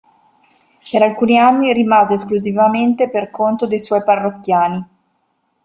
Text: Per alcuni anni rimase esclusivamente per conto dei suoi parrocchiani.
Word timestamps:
Per 0.89 0.99
alcuni 1.03 1.37
anni 1.37 1.73
rimase 1.73 2.15
esclusivamente 2.15 3.07
per 3.07 3.29
conto 3.29 3.67
dei 3.67 3.79
suoi 3.79 4.03
parrocchiani. 4.03 4.87